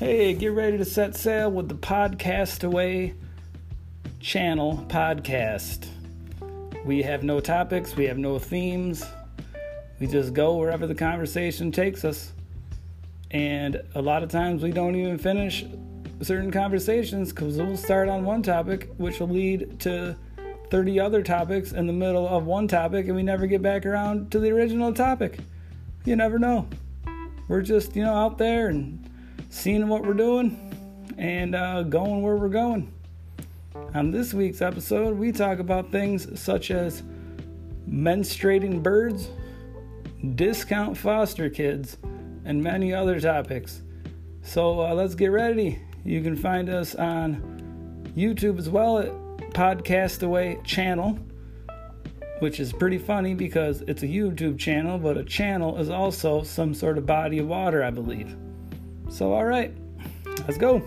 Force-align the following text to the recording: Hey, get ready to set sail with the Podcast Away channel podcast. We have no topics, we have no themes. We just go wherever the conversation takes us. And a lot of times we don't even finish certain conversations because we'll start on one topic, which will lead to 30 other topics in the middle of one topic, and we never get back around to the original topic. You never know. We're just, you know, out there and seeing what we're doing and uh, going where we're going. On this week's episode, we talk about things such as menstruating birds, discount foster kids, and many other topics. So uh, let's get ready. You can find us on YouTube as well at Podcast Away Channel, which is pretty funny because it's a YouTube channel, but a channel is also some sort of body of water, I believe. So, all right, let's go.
Hey, 0.00 0.32
get 0.32 0.54
ready 0.54 0.78
to 0.78 0.84
set 0.86 1.14
sail 1.14 1.50
with 1.50 1.68
the 1.68 1.74
Podcast 1.74 2.64
Away 2.64 3.12
channel 4.18 4.82
podcast. 4.88 5.88
We 6.86 7.02
have 7.02 7.22
no 7.22 7.38
topics, 7.38 7.94
we 7.94 8.06
have 8.06 8.16
no 8.16 8.38
themes. 8.38 9.04
We 9.98 10.06
just 10.06 10.32
go 10.32 10.56
wherever 10.56 10.86
the 10.86 10.94
conversation 10.94 11.70
takes 11.70 12.02
us. 12.06 12.32
And 13.30 13.82
a 13.94 14.00
lot 14.00 14.22
of 14.22 14.30
times 14.30 14.62
we 14.62 14.70
don't 14.70 14.96
even 14.96 15.18
finish 15.18 15.66
certain 16.22 16.50
conversations 16.50 17.30
because 17.30 17.58
we'll 17.58 17.76
start 17.76 18.08
on 18.08 18.24
one 18.24 18.42
topic, 18.42 18.88
which 18.96 19.20
will 19.20 19.28
lead 19.28 19.80
to 19.80 20.16
30 20.70 20.98
other 20.98 21.22
topics 21.22 21.72
in 21.72 21.86
the 21.86 21.92
middle 21.92 22.26
of 22.26 22.46
one 22.46 22.68
topic, 22.68 23.04
and 23.04 23.16
we 23.16 23.22
never 23.22 23.46
get 23.46 23.60
back 23.60 23.84
around 23.84 24.30
to 24.30 24.38
the 24.38 24.50
original 24.50 24.94
topic. 24.94 25.40
You 26.06 26.16
never 26.16 26.38
know. 26.38 26.68
We're 27.48 27.60
just, 27.60 27.94
you 27.94 28.02
know, 28.02 28.14
out 28.14 28.38
there 28.38 28.68
and 28.68 29.09
seeing 29.50 29.88
what 29.88 30.04
we're 30.04 30.14
doing 30.14 30.56
and 31.18 31.54
uh, 31.54 31.82
going 31.82 32.22
where 32.22 32.36
we're 32.36 32.48
going. 32.48 32.90
On 33.94 34.10
this 34.10 34.32
week's 34.32 34.62
episode, 34.62 35.18
we 35.18 35.32
talk 35.32 35.58
about 35.58 35.90
things 35.90 36.40
such 36.40 36.70
as 36.70 37.02
menstruating 37.88 38.82
birds, 38.82 39.28
discount 40.36 40.96
foster 40.96 41.50
kids, 41.50 41.98
and 42.44 42.62
many 42.62 42.94
other 42.94 43.20
topics. 43.20 43.82
So 44.42 44.80
uh, 44.80 44.94
let's 44.94 45.14
get 45.14 45.26
ready. 45.26 45.80
You 46.04 46.22
can 46.22 46.36
find 46.36 46.68
us 46.70 46.94
on 46.94 48.12
YouTube 48.16 48.58
as 48.58 48.70
well 48.70 48.98
at 48.98 49.10
Podcast 49.52 50.22
Away 50.22 50.60
Channel, 50.64 51.18
which 52.38 52.60
is 52.60 52.72
pretty 52.72 52.98
funny 52.98 53.34
because 53.34 53.82
it's 53.82 54.04
a 54.04 54.08
YouTube 54.08 54.58
channel, 54.58 54.96
but 54.98 55.18
a 55.18 55.24
channel 55.24 55.76
is 55.78 55.90
also 55.90 56.42
some 56.42 56.72
sort 56.72 56.96
of 56.96 57.04
body 57.04 57.38
of 57.38 57.48
water, 57.48 57.82
I 57.82 57.90
believe. 57.90 58.36
So, 59.10 59.34
all 59.34 59.44
right, 59.44 59.74
let's 60.46 60.56
go. 60.56 60.82